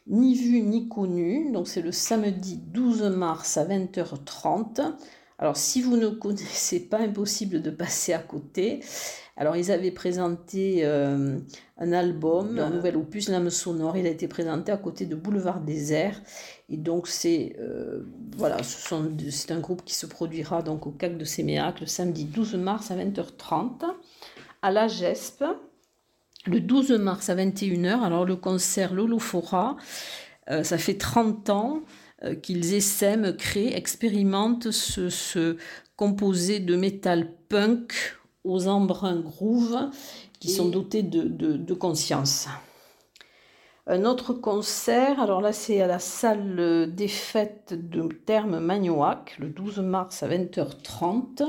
ni 0.08 0.36
vu 0.36 0.62
ni 0.62 0.88
connu. 0.88 1.51
Donc 1.51 1.68
c'est 1.68 1.82
le 1.82 1.92
samedi 1.92 2.58
12 2.58 3.04
mars 3.04 3.58
à 3.58 3.66
20h30. 3.66 4.94
Alors 5.38 5.58
si 5.58 5.82
vous 5.82 5.98
ne 5.98 6.08
connaissez 6.10 6.80
pas, 6.80 7.00
impossible 7.00 7.62
de 7.62 7.70
passer 7.70 8.13
à 8.13 8.20
côté. 8.20 8.80
Alors 9.36 9.58
ils 9.58 9.72
avaient 9.72 9.92
présenté 9.92 10.86
euh, 10.86 11.38
un 11.78 11.92
album, 11.92 12.60
un 12.60 12.70
nouvel 12.70 12.96
opus, 12.96 13.28
L'âme 13.30 13.50
sonore. 13.50 13.98
Il 13.98 14.06
a 14.06 14.10
été 14.10 14.28
présenté 14.28 14.72
à 14.72 14.78
côté 14.78 15.06
de 15.06 15.16
Boulevard 15.16 15.60
Désert. 15.60 16.22
Et 16.70 16.78
donc 16.78 17.08
c'est 17.08 17.58
euh, 17.60 18.04
voilà, 18.38 18.58
c'est 18.63 19.51
un 19.51 19.60
groupe 19.60 19.84
qui 19.84 19.96
se 19.96 20.06
produira 20.06 20.62
donc 20.62 20.88
au 20.88 20.92
CAC 20.92 21.18
de 21.18 21.25
Séméac 21.25 21.82
le 21.82 21.88
samedi 21.88 22.24
12 22.24 22.56
mars 22.56 22.92
à 22.92 22.96
20h30 22.96 23.84
à 24.62 24.72
la 24.72 24.88
GESP 24.88 25.44
le 26.46 26.60
12 26.60 26.91
mars 26.91 27.29
à 27.29 27.36
21h. 27.36 28.01
Alors 28.01 28.25
le 28.25 28.36
concert 28.36 28.93
Lolofora, 28.93 29.77
euh, 30.50 30.63
ça 30.63 30.77
fait 30.77 30.98
30 30.98 31.50
ans 31.50 31.81
euh, 32.24 32.36
qu'ils 32.36 32.74
essaiment, 32.74 33.34
créent, 33.34 33.75
expérimentent 33.75 34.72
ce, 34.72 35.58
composé 35.96 36.60
de 36.60 36.75
métal 36.75 37.31
punk 37.50 37.93
aux 38.43 38.67
embruns 38.67 39.19
groove 39.19 39.89
qui 40.39 40.50
sont 40.50 40.69
dotés 40.69 41.03
de, 41.03 41.74
conscience. 41.74 42.48
Un 43.86 44.05
autre 44.05 44.34
concert, 44.34 45.19
alors 45.19 45.41
là 45.41 45.51
c'est 45.51 45.81
à 45.81 45.88
la 45.88 46.00
salle 46.00 46.93
des 46.96 47.10
fêtes 47.10 47.74
de 47.74 48.08
Terme 48.08 48.60
Magnoac, 48.60 49.36
le 49.39 49.50
12 49.50 49.79
mars 49.79 50.24
à 50.24 50.29
20h30. 50.29 51.43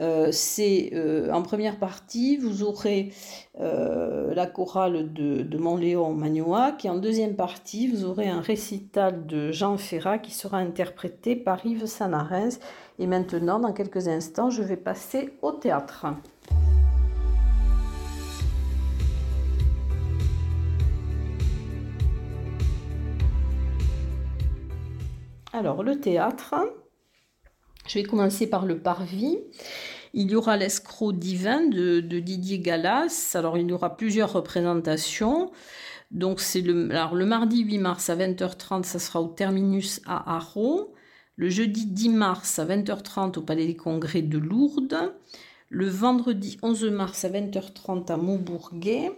Euh, 0.00 0.28
c'est 0.32 0.90
euh, 0.94 1.30
en 1.30 1.42
première 1.42 1.78
partie, 1.78 2.38
vous 2.38 2.62
aurez 2.62 3.12
euh, 3.60 4.32
la 4.34 4.46
chorale 4.46 5.12
de, 5.12 5.42
de 5.42 5.58
Montléon 5.58 6.14
Magnoac 6.14 6.86
et 6.86 6.88
en 6.88 6.96
deuxième 6.96 7.36
partie, 7.36 7.86
vous 7.86 8.04
aurez 8.06 8.26
un 8.26 8.40
récital 8.40 9.26
de 9.26 9.52
Jean 9.52 9.76
Ferrat 9.76 10.18
qui 10.18 10.32
sera 10.32 10.56
interprété 10.56 11.36
par 11.36 11.66
Yves 11.66 11.84
Sanarès. 11.84 12.60
Et 12.98 13.06
maintenant, 13.06 13.58
dans 13.58 13.72
quelques 13.72 14.08
instants, 14.08 14.48
je 14.48 14.62
vais 14.62 14.76
passer 14.76 15.34
au 15.42 15.52
théâtre. 15.52 16.06
Alors, 25.52 25.82
le 25.82 26.00
théâtre, 26.00 26.54
je 27.90 27.98
vais 27.98 28.04
commencer 28.04 28.46
par 28.46 28.66
le 28.66 28.78
parvis. 28.78 29.38
Il 30.14 30.30
y 30.30 30.36
aura 30.36 30.56
l'escroc 30.56 31.12
divin 31.12 31.66
de, 31.66 32.00
Didier 32.00 32.60
Gallas. 32.60 33.32
Alors, 33.34 33.58
il 33.58 33.68
y 33.68 33.72
aura 33.72 33.96
plusieurs 33.96 34.32
représentations. 34.32 35.50
Donc, 36.12 36.40
c'est 36.40 36.60
le, 36.60 36.74
mardi 37.24 37.64
8 37.64 37.78
mars 37.78 38.08
à 38.08 38.14
20h30, 38.16 38.84
ça 38.84 39.00
sera 39.00 39.20
au 39.20 39.26
terminus 39.26 40.00
à 40.06 40.36
Haro. 40.36 40.94
Le 41.34 41.48
jeudi 41.48 41.86
10 41.86 42.10
mars 42.10 42.60
à 42.60 42.64
20h30 42.64 43.38
au 43.38 43.42
Palais 43.42 43.66
des 43.66 43.76
Congrès 43.76 44.22
de 44.22 44.38
Lourdes. 44.38 45.12
Le 45.68 45.88
vendredi 45.88 46.58
11 46.62 46.84
mars 46.84 47.24
à 47.24 47.28
20h30 47.28 48.12
à 48.12 48.16
Montbourguet. 48.16 49.10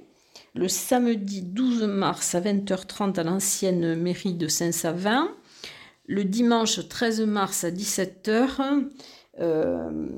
Le 0.55 0.69
samedi 0.69 1.43
12 1.43 1.83
mars 1.83 2.35
à 2.35 2.41
20h30 2.41 3.21
à 3.21 3.23
l'ancienne 3.23 3.97
mairie 3.97 4.35
de 4.35 4.49
Saint-Savin 4.49 5.29
le 6.07 6.25
dimanche 6.25 6.89
13 6.89 7.23
mars 7.23 7.65
à 7.65 7.71
17h 7.71 8.89
euh, 9.41 10.09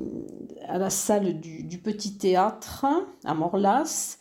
à 0.67 0.77
la 0.77 0.89
salle 0.89 1.39
du, 1.39 1.77
Petit 1.77 2.17
Théâtre 2.17 2.85
à 3.23 3.33
Morlas. 3.33 4.17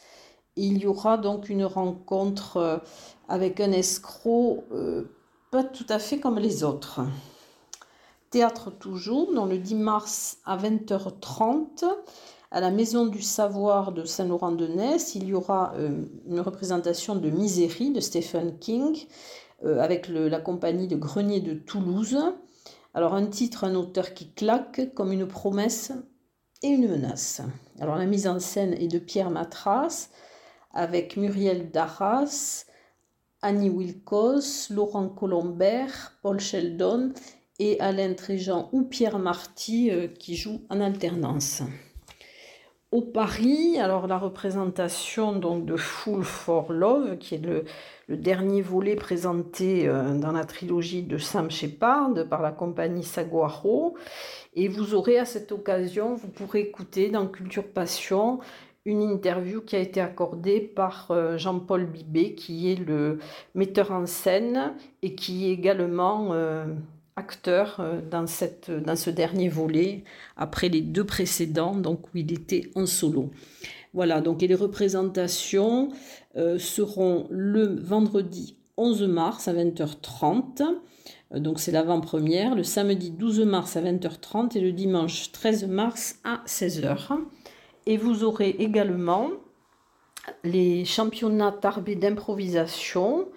Il 0.57 0.79
y 0.79 0.87
aura 0.87 1.19
donc 1.19 1.49
une 1.49 1.65
rencontre 1.65 2.59
euh, 2.59 2.79
avec 3.29 3.61
un 3.61 3.73
escroc 3.73 4.65
euh, 4.73 5.05
pas 5.51 5.65
tout 5.65 5.87
à 5.89 5.99
fait 5.99 6.21
comme 6.21 6.39
les 6.39 6.63
autres. 6.63 7.01
Théâtre 8.31 8.71
toujours, 8.71 9.33
dans 9.33 9.47
le 9.47 9.59
10 9.59 9.75
mars 9.77 10.39
à 10.45 10.57
20h30, 10.57 11.85
à 12.51 12.61
la 12.61 12.71
Maison 12.71 13.07
du 13.07 13.23
Savoir 13.23 13.93
de 13.93 14.05
Saint-Laurent-de-Ness, 14.05 15.15
il 15.15 15.29
y 15.29 15.35
aura 15.35 15.75
une 16.29 16.41
représentation 16.41 17.15
de 17.17 17.31
Misérie 17.31 17.91
de 17.91 18.01
Stephen 18.01 18.59
King 18.59 19.07
euh, 19.65 19.81
avec 19.81 20.09
la 20.09 20.41
compagnie 20.41 20.89
de 20.89 20.97
Grenier 20.97 21.41
de 21.41 21.55
Toulouse. 21.55 22.19
Alors 22.93 23.15
un 23.15 23.27
titre, 23.27 23.65
un 23.65 23.75
auteur 23.75 24.15
qui 24.15 24.33
claque 24.33 24.95
comme 24.95 25.13
une 25.13 25.27
promesse 25.27 25.93
et 26.63 26.69
une 26.69 26.89
menace. 26.89 27.43
Alors 27.81 27.97
la 27.97 28.07
mise 28.07 28.27
en 28.27 28.39
scène 28.39 28.75
est 28.75 28.89
de 28.89 28.99
Pierre 28.99 29.31
Matras 29.31 30.11
avec 30.73 31.17
Muriel 31.17 31.71
Darras, 31.71 32.65
Annie 33.43 33.71
Wilkos, 33.71 34.71
Laurent 34.71 35.09
Colombert, 35.09 36.19
Paul 36.23 36.41
Sheldon 36.41 37.13
et 37.59 37.79
Alain 37.81 38.15
Tréjean 38.15 38.69
ou 38.73 38.83
Pierre 38.83 39.19
Marty 39.19 39.91
euh, 39.91 40.09
qui 40.09 40.37
jouent 40.37 40.63
en 40.71 40.81
alternance. 40.81 41.63
Au 42.95 43.01
Paris, 43.01 43.77
alors 43.81 44.07
la 44.07 44.19
représentation 44.19 45.33
donc 45.33 45.65
de 45.67 45.75
Fool 45.75 46.23
for 46.23 46.73
Love, 46.73 47.19
qui 47.19 47.35
est 47.35 47.45
le, 47.45 47.65
dernier 48.09 48.63
volet 48.63 48.95
présenté 48.95 49.89
euh, 49.89 50.17
dans 50.17 50.31
la 50.31 50.45
trilogie 50.45 51.03
de 51.03 51.19
Sam 51.19 51.51
Shepard 51.51 52.13
par 52.31 52.41
la 52.41 52.53
compagnie 52.53 53.03
Saguaro. 53.03 53.97
Et 54.55 54.69
vous 54.69 54.95
aurez 54.95 55.19
à 55.19 55.25
cette 55.25 55.51
occasion, 55.51 56.15
vous 56.15 56.29
pourrez 56.29 56.61
écouter 56.61 57.11
dans 57.11 57.27
Culture 57.27 57.67
Passion 57.67 58.39
une 58.85 59.03
interview 59.03 59.61
qui 59.61 59.75
a 59.75 59.81
été 59.81 60.01
accordée 60.01 60.61
par 60.61 61.09
euh, 61.11 61.37
Jean-Paul 61.37 61.87
Bibet, 61.87 62.35
qui 62.35 62.71
est 62.71 62.77
le 62.77 63.19
metteur 63.57 63.91
en 63.91 64.07
scène 64.07 64.73
et 65.03 65.17
qui 65.17 65.49
est 65.49 65.53
également 65.53 66.29
euh, 66.33 66.67
acteur 67.17 67.77
euh, 67.79 68.01
dans, 68.11 68.27
cette, 68.27 68.71
dans 68.71 68.97
ce 68.97 69.11
dernier 69.11 69.49
volet, 69.49 70.05
après 70.37 70.69
les 70.69 70.81
deux 70.81 71.05
précédents, 71.05 71.75
donc 71.75 72.07
où 72.09 72.19
il 72.19 72.33
était 72.33 72.71
en 72.75 72.87
solo. 72.87 73.31
Voilà, 73.93 74.21
donc 74.21 74.43
les 74.43 74.55
représentations 74.55 75.93
euh, 76.37 76.59
seront 76.59 77.27
le 77.31 77.77
vendredi 77.81 78.57
11 78.77 79.03
mars 79.05 79.47
à 79.47 79.55
20h30, 79.55 80.63
euh, 81.33 81.39
donc 81.39 81.61
c'est 81.61 81.71
l'avant-première, 81.71 82.57
le 82.57 82.65
samedi 82.65 83.11
12 83.11 83.41
mars 83.41 83.77
à 83.77 83.83
20h30 83.83 84.57
et 84.59 84.61
le 84.61 84.73
dimanche 84.73 85.31
13 85.31 85.69
mars 85.69 86.17
à 86.25 86.43
16h. 86.47 87.19
Et 87.87 87.97
vous 87.97 88.25
aurez 88.25 88.51
également 88.59 89.31
les 90.43 90.85
championnats 90.85 91.53
tarbés 91.53 91.97
d'improvisation 91.97 93.29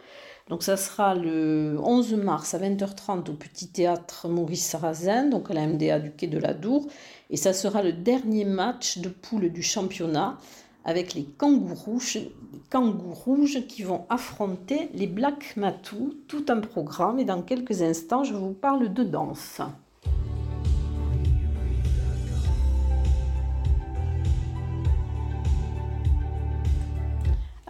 donc 0.50 0.64
ça 0.64 0.78
sera 0.78 1.14
le 1.14 1.78
11 1.84 2.14
mars 2.14 2.54
à 2.54 2.60
20h30 2.60 3.30
au 3.30 3.34
Petit 3.34 3.68
Théâtre 3.68 4.30
Maurice 4.30 4.66
Sarrazin, 4.66 5.28
donc 5.28 5.52
à 5.52 5.54
la 5.54 5.68
MDA 5.68 6.00
du 6.00 6.12
Quai 6.12 6.28
de 6.28 6.38
la 6.38 6.54
Dour. 6.54 6.88
Et 7.30 7.36
ça 7.36 7.52
sera 7.52 7.84
le 7.84 7.92
dernier 7.92 8.46
match 8.46 9.00
de 9.00 9.10
poule 9.10 9.52
du 9.52 9.62
championnat 9.62 10.38
avec 10.86 11.16
les 11.16 11.26
kangourous 11.26 12.00
rouges, 13.26 13.68
qui 13.68 13.84
vont 13.84 14.06
affronter 14.10 14.90
les 14.94 15.08
Black 15.08 15.58
Matou, 15.58 16.16
tout 16.30 16.46
un 16.48 16.62
programme. 16.62 17.20
Et 17.20 17.26
dans 17.26 17.42
quelques 17.42 17.82
instants, 17.82 18.24
je 18.24 18.34
vous 18.34 18.54
parle 18.54 18.94
de 18.94 19.04
danse. 19.04 19.60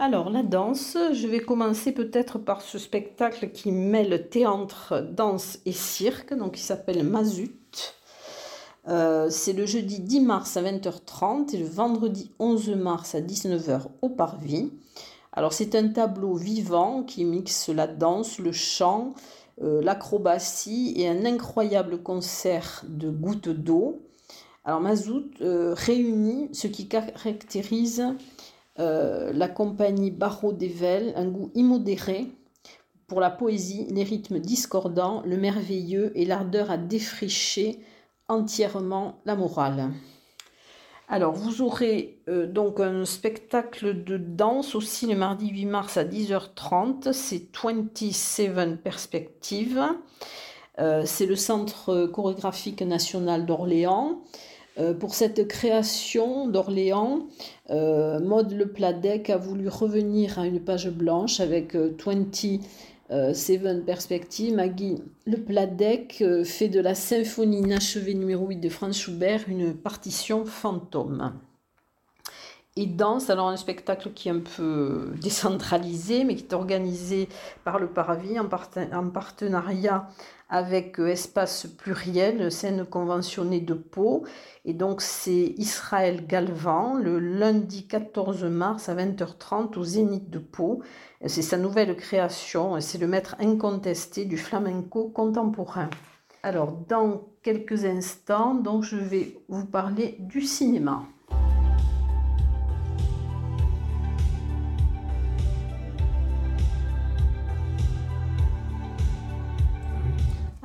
Alors, 0.00 0.30
la 0.30 0.44
danse, 0.44 0.96
je 1.12 1.26
vais 1.26 1.40
commencer 1.40 1.90
peut-être 1.90 2.38
par 2.38 2.62
ce 2.62 2.78
spectacle 2.78 3.50
qui 3.50 3.72
mêle 3.72 4.28
théâtre, 4.28 5.04
danse 5.10 5.58
et 5.66 5.72
cirque, 5.72 6.32
donc 6.34 6.56
il 6.56 6.62
s'appelle 6.62 7.02
Mazut. 7.02 7.96
Euh, 8.86 9.28
c'est 9.28 9.52
le 9.52 9.66
jeudi 9.66 9.98
10 9.98 10.20
mars 10.20 10.56
à 10.56 10.62
20h30 10.62 11.52
et 11.52 11.58
le 11.58 11.66
vendredi 11.66 12.30
11 12.38 12.76
mars 12.76 13.16
à 13.16 13.20
19h 13.20 13.86
au 14.00 14.08
Parvis. 14.08 14.70
Alors, 15.32 15.52
c'est 15.52 15.74
un 15.74 15.88
tableau 15.88 16.36
vivant 16.36 17.02
qui 17.02 17.24
mixe 17.24 17.68
la 17.68 17.88
danse, 17.88 18.38
le 18.38 18.52
chant, 18.52 19.14
euh, 19.64 19.82
l'acrobatie 19.82 20.94
et 20.96 21.08
un 21.08 21.24
incroyable 21.24 22.04
concert 22.04 22.84
de 22.86 23.10
gouttes 23.10 23.48
d'eau. 23.48 24.00
Alors, 24.64 24.80
Mazout 24.80 25.28
euh, 25.40 25.74
réunit 25.74 26.50
ce 26.52 26.68
qui 26.68 26.86
caractérise 26.86 28.14
euh, 28.78 29.32
la 29.32 29.48
compagnie 29.48 30.10
Barreau 30.10 30.52
d'Evel, 30.52 31.12
un 31.16 31.26
goût 31.26 31.50
immodéré 31.54 32.26
pour 33.08 33.20
la 33.20 33.30
poésie, 33.30 33.86
les 33.90 34.04
rythmes 34.04 34.38
discordants, 34.38 35.22
le 35.24 35.36
merveilleux 35.36 36.12
et 36.14 36.24
l'ardeur 36.24 36.70
à 36.70 36.76
défricher 36.76 37.80
entièrement 38.28 39.20
la 39.24 39.34
morale. 39.34 39.90
Alors, 41.08 41.32
vous 41.32 41.62
aurez 41.62 42.20
euh, 42.28 42.46
donc 42.46 42.80
un 42.80 43.04
spectacle 43.06 44.04
de 44.04 44.18
danse 44.18 44.74
aussi 44.74 45.06
le 45.06 45.16
mardi 45.16 45.48
8 45.48 45.64
mars 45.64 45.96
à 45.96 46.04
10h30. 46.04 47.12
C'est 47.12 47.50
27 47.56 48.82
Perspectives. 48.82 49.82
Euh, 50.78 51.02
c'est 51.06 51.26
le 51.26 51.34
Centre 51.34 52.06
chorégraphique 52.06 52.82
national 52.82 53.46
d'Orléans. 53.46 54.20
Euh, 54.78 54.94
pour 54.94 55.14
cette 55.14 55.48
création 55.48 56.46
d'Orléans, 56.46 57.26
euh, 57.70 58.20
Maud 58.20 58.52
Le 58.52 58.68
Pladec 58.68 59.28
a 59.30 59.36
voulu 59.36 59.68
revenir 59.68 60.38
à 60.38 60.46
une 60.46 60.60
page 60.60 60.90
blanche 60.90 61.40
avec 61.40 61.74
27 61.74 62.60
euh, 63.10 63.82
perspectives. 63.84 64.54
Maggie 64.54 65.02
Le 65.26 65.38
Pladec 65.38 66.22
fait 66.44 66.68
de 66.68 66.80
la 66.80 66.94
symphonie 66.94 67.58
inachevée 67.58 68.14
numéro 68.14 68.46
8 68.46 68.56
de 68.56 68.68
Franz 68.68 68.96
Schubert 68.96 69.40
une 69.48 69.74
partition 69.74 70.44
fantôme. 70.44 71.32
Et 72.76 72.86
danse, 72.86 73.28
alors 73.28 73.48
un 73.48 73.56
spectacle 73.56 74.12
qui 74.14 74.28
est 74.28 74.30
un 74.30 74.38
peu 74.38 75.12
décentralisé, 75.20 76.22
mais 76.22 76.36
qui 76.36 76.44
est 76.44 76.54
organisé 76.54 77.28
par 77.64 77.80
le 77.80 77.88
Paravis 77.88 78.38
en 78.38 78.46
partenariat 79.10 80.08
avec 80.48 80.98
euh, 80.98 81.08
Espace 81.08 81.66
Pluriel, 81.66 82.50
scène 82.50 82.84
conventionnée 82.84 83.60
de 83.60 83.74
Pau. 83.74 84.24
Et 84.64 84.74
donc 84.74 85.00
c'est 85.00 85.54
Israël 85.56 86.26
Galvan 86.26 86.94
le 86.94 87.18
lundi 87.18 87.86
14 87.86 88.44
mars 88.44 88.88
à 88.88 88.94
20h30 88.94 89.78
au 89.78 89.84
Zénith 89.84 90.30
de 90.30 90.38
Pau. 90.38 90.82
C'est 91.26 91.42
sa 91.42 91.58
nouvelle 91.58 91.96
création, 91.96 92.80
c'est 92.80 92.98
le 92.98 93.08
maître 93.08 93.36
incontesté 93.40 94.24
du 94.24 94.38
flamenco 94.38 95.08
contemporain. 95.08 95.90
Alors 96.42 96.72
dans 96.88 97.22
quelques 97.42 97.84
instants, 97.84 98.54
donc 98.54 98.84
je 98.84 98.96
vais 98.96 99.36
vous 99.48 99.66
parler 99.66 100.16
du 100.20 100.42
cinéma. 100.42 101.02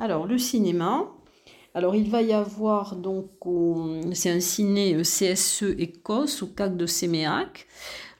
Alors, 0.04 0.26
le 0.26 0.36
cinéma. 0.36 1.06
Alors, 1.72 1.94
il 1.94 2.10
va 2.10 2.20
y 2.20 2.34
avoir 2.34 2.94
donc, 2.94 3.30
c'est 4.12 4.28
un 4.28 4.40
ciné 4.40 4.94
CSE 5.00 5.62
Écosse 5.78 6.42
au 6.42 6.46
CAC 6.48 6.76
de 6.76 6.84
Séméac. 6.84 7.66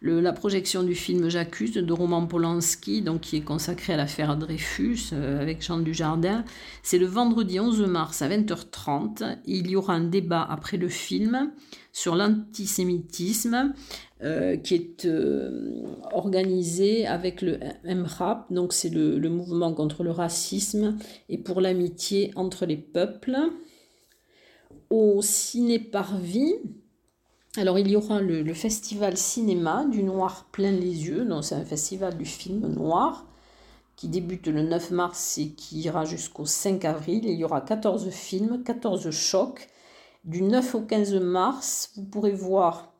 La 0.05 0.33
projection 0.33 0.83
du 0.83 0.95
film 0.95 1.29
J'accuse 1.31 1.73
de 1.73 1.93
Roman 1.93 2.27
Polanski, 2.27 3.01
donc 3.01 3.23
qui 3.23 3.37
est 3.38 3.40
consacré 3.45 3.95
à 3.95 3.97
l'affaire 3.97 4.37
Dreyfus 4.37 5.11
euh, 5.12 5.40
avec 5.40 5.62
Jean 5.62 5.79
Dujardin. 5.79 6.45
C'est 6.83 6.99
le 6.99 7.07
vendredi 7.07 7.59
11 7.59 7.81
mars 7.87 8.21
à 8.21 8.29
20h30. 8.29 9.38
Il 9.47 9.71
y 9.71 9.77
aura 9.77 9.95
un 9.95 10.05
débat 10.05 10.43
après 10.43 10.77
le 10.77 10.88
film 10.88 11.53
sur 11.93 12.17
l'antisémitisme 12.17 13.73
euh, 14.23 14.57
qui 14.57 14.75
est 14.75 15.07
euh, 15.07 15.83
organisé 16.12 17.07
avec 17.07 17.40
le 17.40 17.59
MRAP, 17.85 18.53
donc 18.53 18.73
c'est 18.73 18.90
le, 18.90 19.19
mouvement 19.31 19.73
contre 19.73 20.03
le 20.03 20.11
racisme 20.11 20.99
et 21.29 21.38
pour 21.38 21.61
l'amitié 21.61 22.31
entre 22.37 22.67
les 22.67 22.77
peuples. 22.77 23.37
Au 24.90 25.23
Ciné 25.23 25.79
Parvis, 25.79 26.55
alors 27.57 27.79
il 27.79 27.88
y 27.88 27.97
aura 27.97 28.21
le, 28.21 28.53
festival 28.55 29.17
cinéma 29.17 29.85
du 29.90 30.03
noir 30.03 30.47
plein 30.51 30.73
les 30.73 31.07
yeux, 31.07 31.25
donc 31.25 31.45
c'est 31.45 31.55
un 31.55 31.64
festival 31.64 32.17
du 32.17 32.25
film 32.25 32.67
noir 32.67 33.27
qui 33.97 34.09
débute 34.09 34.49
le 34.49 34.62
9 34.62 34.90
mars 34.90 35.38
et 35.38 35.51
qui 35.51 35.81
ira 35.81 36.05
jusqu'au 36.05 36.47
5 36.47 36.85
avril. 36.85 37.25
il 37.25 37.38
y 37.38 37.45
aura 37.45 37.61
14 37.61 38.11
films, 38.11 38.62
14 38.64 39.11
chocs. 39.11 39.69
Du 40.25 40.43
9 40.43 40.75
au 40.75 40.81
15 40.81 41.14
mars, 41.14 41.93
vous 41.97 42.03
pourrez 42.03 42.33
voir 42.33 42.93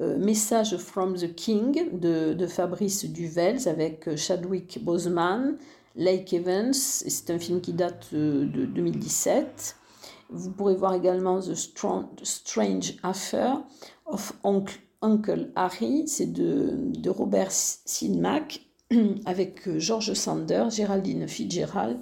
euh, 0.00 0.18
Message 0.18 0.76
from 0.76 1.16
the 1.16 1.34
King 1.34 1.98
de, 1.98 2.46
Fabrice 2.46 3.04
Duvels 3.04 3.68
avec 3.68 4.08
euh, 4.08 4.16
Chadwick 4.16 4.82
Boseman, 4.82 5.56
Lake 5.94 6.32
Evans, 6.32 6.74
c'est 6.74 7.30
un 7.30 7.38
film 7.38 7.60
qui 7.60 7.72
date 7.72 8.08
euh, 8.12 8.44
de 8.44 8.66
2017. 8.66 9.76
Vous 10.30 10.50
pourrez 10.50 10.74
voir 10.74 10.94
également 10.94 11.40
The 11.40 11.54
Strange 11.54 12.96
Affair 13.02 13.62
of 14.06 14.32
Uncle, 14.42 15.50
Harry, 15.54 16.08
c'est 16.08 16.32
de, 16.32 16.70
de, 16.78 17.10
Robert 17.10 17.52
Sinmack 17.52 18.66
avec 19.26 19.78
George 19.78 20.14
Sanders, 20.14 20.70
Géraldine 20.70 21.28
Fitzgerald, 21.28 21.98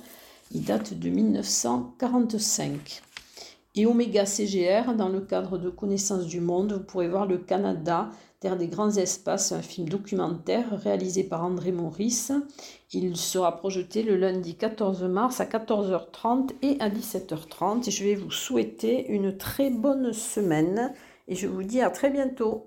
il 0.52 0.64
date 0.64 0.94
de 0.94 1.08
1945 1.11 3.02
et 3.74 3.87
Oméga 3.87 4.26
CGR 4.26 4.94
dans 4.96 5.08
le 5.08 5.20
cadre 5.20 5.58
de 5.58 5.70
Connaissance 5.70 6.26
du 6.26 6.40
Monde. 6.40 6.74
Vous 6.74 6.85
pourrez 6.85 7.08
voir 7.08 7.26
le 7.26 7.38
Canada, 7.38 8.11
Terre 8.42 8.57
des 8.57 8.66
grands 8.66 8.96
espaces, 8.96 9.52
un 9.52 9.62
film 9.62 9.88
documentaire 9.88 10.66
réalisé 10.72 11.22
par 11.22 11.44
André 11.44 11.70
Maurice. 11.70 12.33
Il 12.92 13.16
sera 13.16 13.57
projeté 13.57 14.02
le 14.02 14.16
lundi 14.16 14.57
14 14.57 15.05
mars 15.05 15.40
à 15.40 15.44
14h30 15.44 16.50
et 16.61 16.76
à 16.81 16.88
17h30. 16.88 17.87
Et 17.87 17.92
je 17.92 18.02
vais 18.02 18.16
vous 18.16 18.33
souhaiter 18.33 19.07
une 19.11 19.37
très 19.37 19.70
bonne 19.70 20.12
semaine 20.12 20.92
et 21.28 21.37
je 21.37 21.46
vous 21.46 21.62
dis 21.62 21.81
à 21.81 21.90
très 21.90 22.11
bientôt. 22.11 22.66